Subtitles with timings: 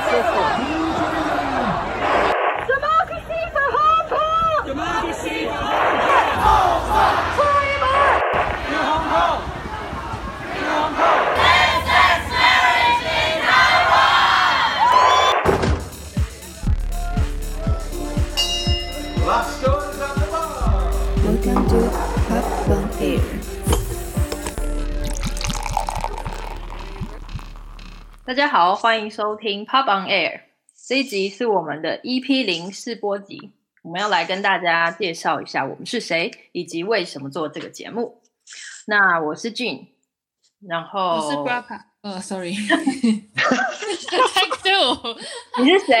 [0.00, 0.32] Democracy
[3.52, 4.66] for Hong Kong!
[4.66, 6.80] Democracy for Hong Kong!
[8.80, 9.40] Hong Kong!
[10.70, 11.20] Hong Kong!
[12.32, 14.10] Marriage in Taiwan!
[21.24, 21.80] Welcome to
[22.28, 23.59] Have Fun Air.
[28.30, 30.42] 大家好，欢迎收听 Pop on Air。
[30.86, 33.50] 这一集是我们的 EP 零试播集，
[33.82, 38.22] 我们要来跟大家介绍一下我们是谁，以及为什么做这个节目。
[38.86, 39.88] 那我是 Jean，
[40.60, 41.80] 然后我是 Grappa。
[42.02, 42.76] 呃，Sorry，太
[44.62, 45.18] 对我。
[45.60, 46.00] 你是谁？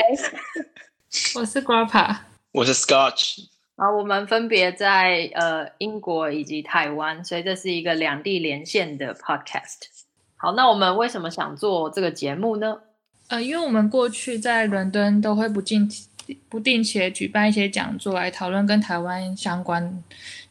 [1.34, 2.16] 我是 Grappa。
[2.52, 3.40] 我是 Scotch。
[3.74, 10.06] 啊，我们分别在呃英国以及台湾，所以这是一个两地连线的 Podcast。
[10.42, 12.78] 好，那我们为什么想做这个节目呢？
[13.28, 15.86] 呃，因为我们过去在伦敦都会不定
[16.48, 20.02] 不定期举办一些讲座来讨论跟台湾相关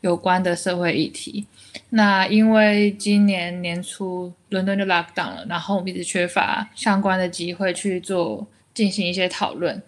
[0.01, 1.47] 有关的社会议题。
[1.89, 8.45] 那因为今年年初伦敦就 lock down 了，然后我们一直缺乏相关的机会去做
[8.75, 9.81] 进行一些讨论，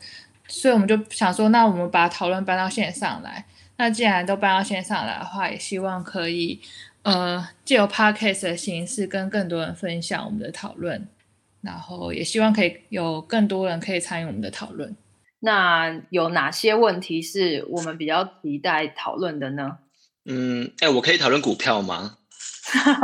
[0.47, 3.45] 所以我们就想说，那我们把讨论搬到线上来。
[3.81, 6.61] 那既然都搬到线上来的话，也希望可以。
[7.01, 11.07] 呃，借由 podcast 的形式跟更多人分享我们的讨论，
[11.61, 14.95] 然后也希望可以有更多人可以参与我们的讨论。
[15.39, 19.79] 那有哪些问题是我们比较期待讨论的呢？
[20.25, 22.17] 嗯，哎，我可以讨论股票吗？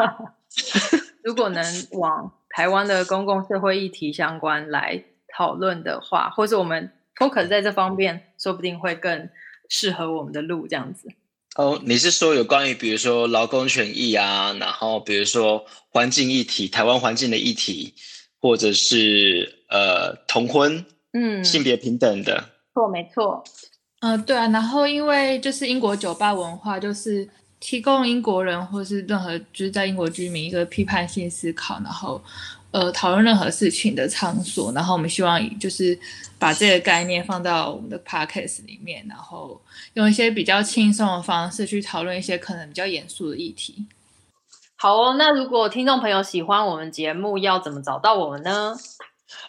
[1.23, 5.03] 如果能往台湾的公共社会议题相关来
[5.35, 9.27] 讨论的话，或是我们 focus 在这方面，说不定会更
[9.69, 11.09] 适合我们的路这样子。
[11.55, 17.95] 哦，你是说有关于比如说劳工权益啊，然后比如说环境议题、台湾环境的议题，
[18.39, 23.43] 或者是呃同婚，嗯，性别平等的，错，没错，
[24.01, 27.27] 嗯、呃，对啊，然后因为就是英国酒吧文化，就是
[27.59, 32.21] 提供英国人或是任何就是在英国居民一个批判性思考，然后。
[32.71, 35.97] 呃，讨论任何事情的场所，然后我们希望就是
[36.37, 39.59] 把这个概念放到我们的 podcast 里面，然后
[39.93, 43.87] 用一些比较轻松的方式去讨论一些可能比较严肃的议题。
[44.75, 48.75] 好哦，那如果听众朋友喜欢我们节目，要怎么找到我们呢？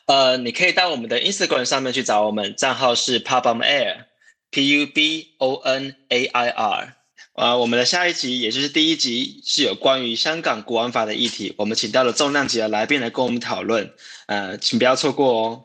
[0.06, 6.94] 呃，你可以到我们的 Instagram 上面去找我们，账号是 on Air，P U B O N A I R。
[7.38, 11.54] 啊，我们的下一集，也就是第一集，是有关于香港国安法的议题。
[11.56, 13.88] 我们请到了重量级的来宾来跟我们讨论，
[14.26, 15.64] 呃，请不要错过哦。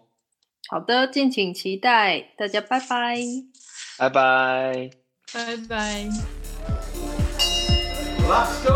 [0.69, 3.17] 好的，敬请期待，大家拜拜，
[3.97, 4.91] 拜拜，
[5.33, 6.09] 拜拜。
[8.29, 8.72] Let's go.